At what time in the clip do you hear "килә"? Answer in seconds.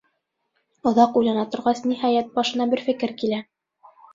3.21-3.43